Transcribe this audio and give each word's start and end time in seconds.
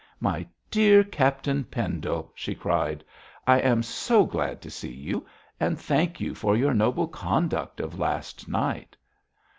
'My 0.19 0.47
dear 0.71 1.03
Captain 1.03 1.63
Pendle,' 1.63 2.31
she 2.33 2.55
cried, 2.55 3.03
'I 3.45 3.59
am 3.59 3.83
so 3.83 4.25
glad 4.25 4.59
to 4.63 4.71
see 4.71 4.91
you; 4.91 5.27
and 5.59 5.79
thank 5.79 6.19
you 6.19 6.33
for 6.33 6.57
your 6.57 6.73
noble 6.73 7.07
conduct 7.07 7.79
of 7.79 7.99
last 7.99 8.47
night.' 8.47 8.97